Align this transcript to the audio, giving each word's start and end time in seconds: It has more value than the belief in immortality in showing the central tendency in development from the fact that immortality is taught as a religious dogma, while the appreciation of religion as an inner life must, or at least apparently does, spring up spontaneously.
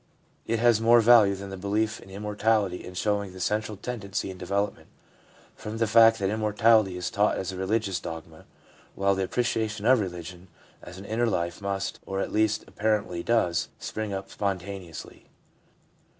It 0.47 0.57
has 0.57 0.81
more 0.81 0.99
value 0.99 1.35
than 1.35 1.51
the 1.51 1.57
belief 1.57 1.99
in 1.99 2.09
immortality 2.09 2.83
in 2.83 2.95
showing 2.95 3.33
the 3.33 3.39
central 3.39 3.77
tendency 3.77 4.31
in 4.31 4.37
development 4.39 4.87
from 5.55 5.77
the 5.77 5.85
fact 5.85 6.17
that 6.17 6.29
immortality 6.31 6.97
is 6.97 7.11
taught 7.11 7.37
as 7.37 7.51
a 7.51 7.55
religious 7.55 7.99
dogma, 7.99 8.45
while 8.95 9.13
the 9.13 9.23
appreciation 9.25 9.85
of 9.85 9.99
religion 9.99 10.47
as 10.81 10.97
an 10.97 11.05
inner 11.05 11.27
life 11.27 11.61
must, 11.61 11.99
or 12.07 12.19
at 12.19 12.31
least 12.31 12.63
apparently 12.65 13.21
does, 13.21 13.67
spring 13.77 14.11
up 14.11 14.31
spontaneously. 14.31 15.27